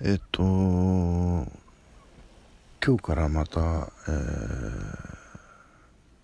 [0.00, 1.46] えっと今
[2.80, 3.60] 日からまた、
[4.06, 4.94] えー、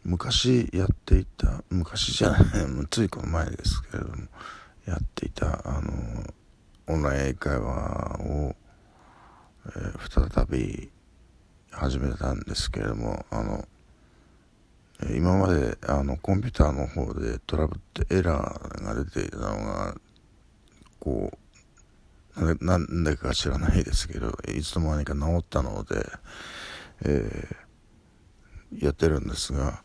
[0.05, 2.43] 昔やっていた昔じゃない
[2.89, 4.29] ついこの前ですけれども
[4.87, 5.91] やっていたあの
[6.87, 8.55] オンライン英会話を、
[9.67, 10.93] えー、再び
[11.73, 13.67] 始めたんですけれどもあの
[15.17, 19.97] 今まであのコンピューターの方でトラブってエラーが出ていたのが
[21.01, 21.44] こう
[22.37, 26.05] なんでか知らないですけどいつの間にか治ったので、
[27.05, 29.85] えー、やってるんですが、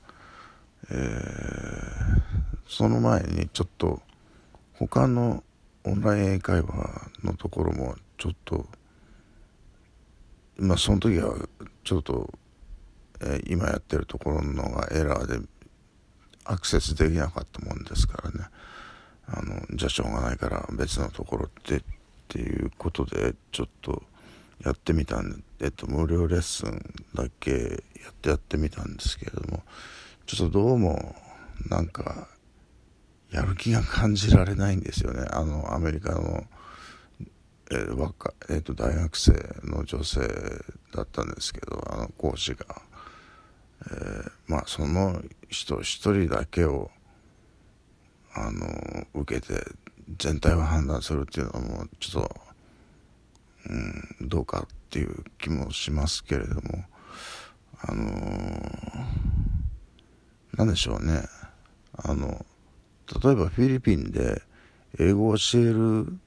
[0.89, 2.22] えー、
[2.67, 4.02] その前にちょっと
[4.73, 5.44] 他の
[5.84, 8.66] オンライン英会話のところもちょっと
[10.58, 11.36] まあその時は
[11.84, 12.34] ちょっと、
[13.22, 15.47] えー、今やってるところのがエラーで
[16.45, 18.47] アクセスできなかったもんですからね。
[19.31, 21.84] あのじゃあしょうがないから別のところって
[22.29, 24.03] っていうことでちょっと
[24.63, 26.80] やってみたんで、えっと、無料レッスン
[27.16, 27.58] だけや
[28.11, 29.63] ってやってみたんですけれども
[30.27, 31.16] ちょっとどうも
[31.69, 32.27] なんか
[33.31, 35.25] やる気が感じられないんですよね。
[35.31, 36.44] あのアメリカの、
[37.71, 39.33] えー若えーと、大学生
[39.64, 40.21] の女性
[40.93, 42.66] だったんですけどあの講師が、
[43.86, 46.91] えー、まあその人一人だけを
[48.36, 48.67] あの
[49.14, 49.66] 受けて
[50.17, 52.35] 全体を判断するっていうのもちょっと、
[53.69, 56.61] うん、どうかっていう気もしますけれども
[57.81, 58.59] あのー、
[60.57, 61.23] 何でしょうね
[61.95, 62.45] あの
[63.23, 64.41] 例えばフィリピンで
[64.99, 66.17] 英語を教える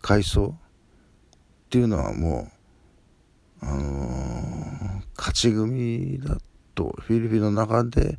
[0.00, 2.50] 階層っていうのはも
[3.62, 6.38] う、あのー、勝ち組だ
[6.74, 8.18] とフィリピンの中で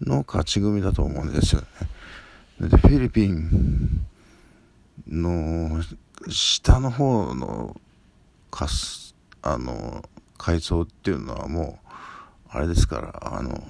[0.00, 1.62] の勝ち組だと思うんですよ
[2.60, 2.68] ね。
[2.68, 4.06] でフィリピン
[5.08, 5.82] の
[6.28, 7.76] 下の方の
[8.50, 10.04] かすあの
[10.38, 11.88] 階層っていうのはもう
[12.48, 13.62] あれですからあの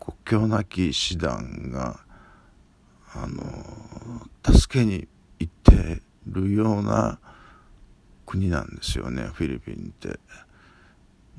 [0.00, 2.00] 国境なき師団が
[3.14, 5.08] あの助けに
[5.38, 7.18] 行ってるような
[8.26, 10.18] 国なんですよねフィリピンって。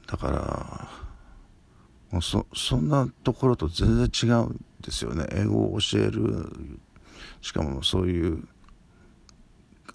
[0.09, 0.89] だから
[2.09, 5.27] もうそそんなところと全然違うんですよね。
[5.31, 6.51] 英語を教える
[7.41, 8.47] しかもそういう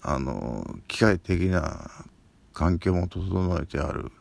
[0.01, 1.89] あの機械的な
[2.53, 4.11] 環境も整えてある。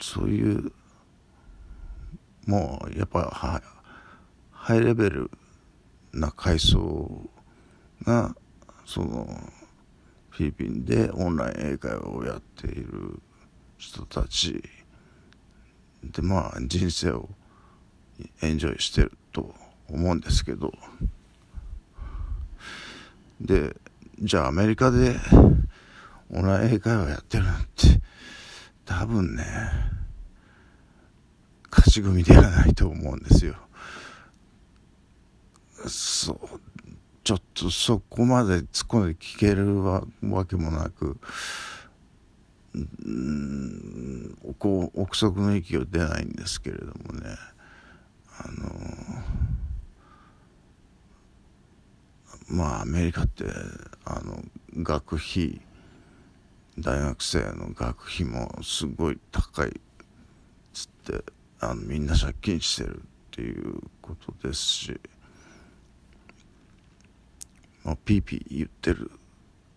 [0.00, 0.72] そういう
[2.46, 3.60] もうやっぱ
[4.50, 5.30] ハイレベル
[6.12, 7.30] な階層
[8.04, 8.34] が
[8.84, 9.26] その
[10.30, 13.20] フィリピンでオンライン英会話をやっている
[13.78, 14.62] 人たち。
[16.02, 17.28] でまあ人生を
[18.40, 19.61] エンジョイしてると。
[19.92, 20.72] 思うんですけど。
[23.40, 23.76] で
[24.20, 25.16] じゃあアメリカで
[26.30, 28.00] オンライン英会話やってるなんて
[28.84, 29.44] 多分ね
[31.70, 33.56] 勝ち組ではないと思うんですよ。
[35.88, 36.60] そう
[37.24, 40.04] ちょっとそこまで突っ込んで聞けるわ
[40.44, 41.18] けもなく
[42.74, 47.36] うんこう憶測の域を出ないんですけれどもね。
[48.38, 49.51] あの
[52.52, 53.44] まあアメリカって
[54.04, 54.42] あの
[54.82, 55.60] 学費
[56.78, 59.80] 大学生の学費もすごい高い
[60.74, 61.24] つって
[61.60, 65.00] あのみんな借金してるっていうことですし、
[67.84, 69.10] まあ、ピーピー言ってる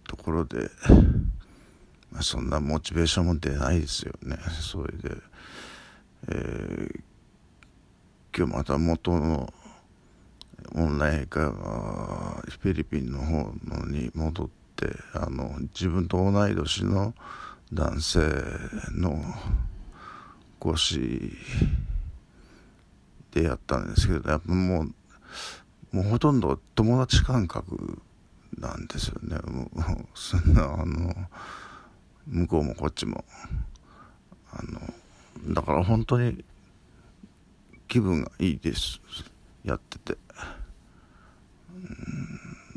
[0.06, 0.69] ところで、
[2.12, 4.38] まあ、そんなモチベーションも出ないですよね。
[4.62, 5.16] それで、
[6.28, 7.00] えー、
[8.38, 9.53] 今日また元の
[10.74, 11.52] オンライン会話
[12.59, 17.14] フィリピンの方のに戻ってあの自分と同い年の
[17.74, 18.20] 男性
[18.92, 19.22] の
[20.59, 21.31] 講師
[23.31, 28.02] でやったんですけどやっぱもうもうほとんど友達感覚
[28.58, 29.38] なんですよね。
[29.46, 29.70] もう
[30.13, 31.13] そんなあの
[32.28, 33.24] 向こうもこっちも。
[34.51, 36.44] あのだから本当に
[37.88, 39.00] 気分がいいです。
[39.63, 40.18] やってて。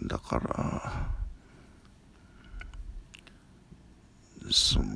[0.08, 1.18] だから。
[4.50, 4.86] その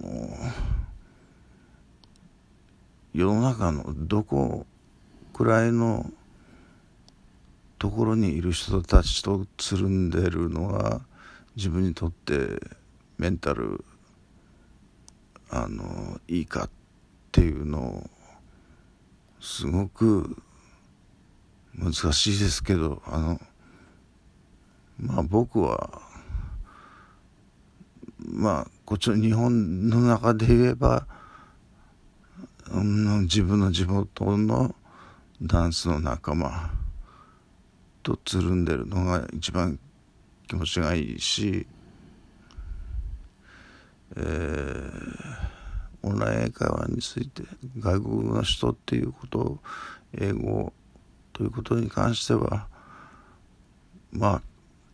[3.13, 4.67] 世の中のどこ
[5.35, 6.11] くらいの
[7.79, 11.03] ところにいる人たちとつるんでるのが
[11.57, 12.61] 自分にとって
[13.19, 13.85] メンタル
[15.51, 16.71] あのいいかっ
[17.31, 18.11] ていうのを
[19.41, 20.37] すごく
[21.75, 23.41] 難しいですけどあの
[24.99, 26.01] まあ僕は
[28.19, 31.07] まあこっちの日本の中で言えば、
[32.71, 34.75] うん、自分の地元の
[35.41, 36.71] ダンスの仲間
[38.03, 39.79] とつるんでるのが一番
[40.47, 41.67] 気持ちがいいし、
[44.17, 44.93] えー、
[46.03, 47.43] オンライン会話について
[47.79, 49.59] 外国の人っていうことを
[50.19, 50.73] 英語
[51.33, 52.67] ということに関しては
[54.13, 54.43] まあ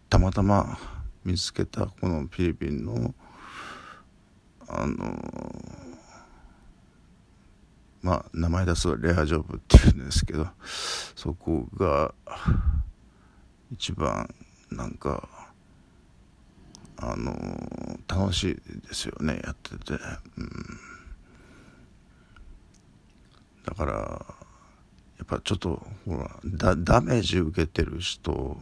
[0.08, 0.78] たまたま
[1.24, 3.14] 見つけたこのフィリピンの
[4.68, 4.96] あの
[8.00, 10.48] まあ名前出すとレアジョブっていうんですけど
[11.14, 12.14] そこが
[13.72, 14.32] 一番
[14.70, 15.28] なんか
[16.96, 17.32] あの
[18.08, 18.54] 楽しい
[18.88, 19.94] ですよねやってて、
[20.36, 20.50] うん、
[23.64, 28.58] だからやっぱちょっとほらダダメージ受けてる人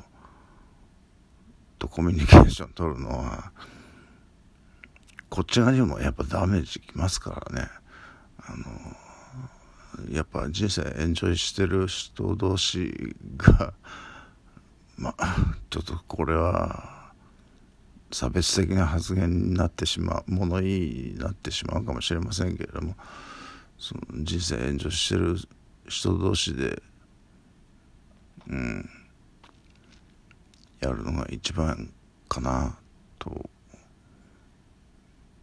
[1.78, 3.52] とコミュニケーション取るのは
[5.28, 7.69] こっち側にもやっぱダメージきますからね。
[8.38, 9.06] あの
[10.11, 13.73] やっぱ人生エンジョイしてる人同士が
[14.96, 17.12] まあちょっとこれは
[18.12, 20.81] 差別的な発言になってしまう物言い
[21.14, 22.94] になってしまうかもしれませんけれども
[23.79, 25.37] その人生エンジョイしてる
[25.88, 26.82] 人同士で
[28.49, 28.90] うん
[30.86, 31.92] やるのが一番
[32.28, 32.78] かな
[33.18, 33.50] と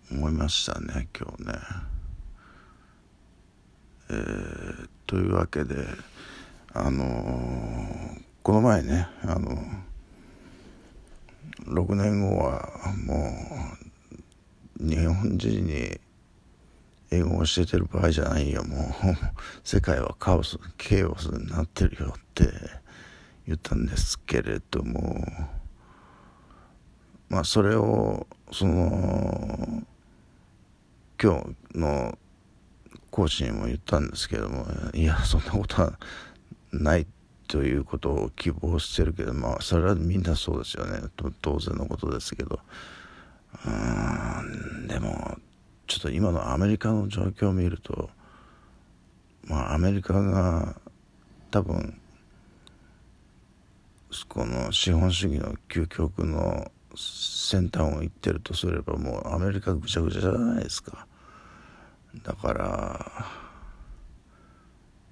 [0.09, 1.53] 思いましたね今日ね。
[4.09, 5.75] えー、というわけで
[6.73, 9.57] あのー、この前ねあの
[11.65, 12.69] 6年後は
[13.05, 13.29] も
[14.79, 15.99] う日本人に
[17.11, 18.91] 英語を教えてる場合じゃないよもう
[19.63, 22.82] 世界はカオスケイオスになってるよって
[23.47, 25.25] 言ったんですけれども
[27.29, 29.83] まあそれをその
[31.21, 31.41] 今
[31.73, 32.17] 日の
[33.09, 35.99] 講師にも言ったんですけどもいやそんなことは
[36.71, 37.07] ない
[37.47, 40.99] ということを希望してるけどまあそれはみんなそうですよね。
[41.41, 42.59] 当然のことですけど。
[43.65, 45.37] うんでも
[45.87, 48.09] ちょっと今のアメリカの状況を見ると
[49.45, 50.75] まあアメリカが
[51.51, 51.99] 多分
[54.27, 61.07] この資本主義の究極の先端を行ってるとすればもうアメリカぐちゃぐちゃじゃないですか。
[62.23, 63.25] だから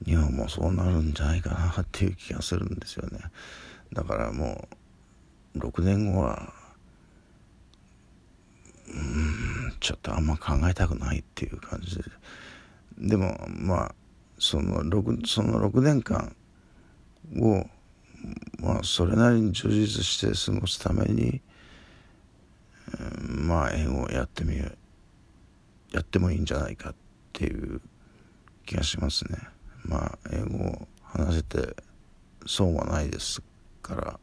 [0.05, 3.19] 日本もそうなるんじゃないかなっていう気がするんですよね。
[3.91, 4.67] だからも
[5.55, 6.53] う6年後は
[8.87, 12.03] うんちょっとあんま考えたくないっていう感じで。
[12.99, 13.95] でもまあ
[14.37, 16.35] その 6, その6年間
[17.39, 17.65] を
[18.59, 21.41] まあそれなりに充実して過ごすために、
[23.27, 24.77] まあ英語をやってみる
[25.91, 26.95] やってもいいんじゃないかっ
[27.33, 27.81] ていう
[28.65, 29.37] 気がしますね。
[29.83, 31.75] まあ英語を話せて
[32.45, 33.41] 損はないです
[33.81, 34.19] から。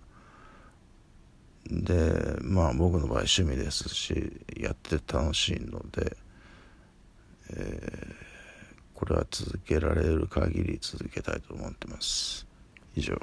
[1.70, 6.16] でまあ僕の場合趣味ですしやって楽しいので、
[7.50, 8.14] えー、
[8.94, 12.46] これは続けられる限り続けたいと思ってます。
[12.94, 13.20] 以上。